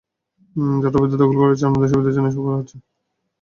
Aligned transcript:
যারা 0.81 0.97
অবৈধ 0.97 1.13
দখল 1.13 1.35
করে 1.39 1.53
আছেন, 1.53 1.67
আপনাদের 1.69 1.89
সুবিধার 1.91 2.15
জন্য 2.15 2.27
এসব 2.29 2.41
করা 2.45 2.59
হচ্ছে। 2.59 2.75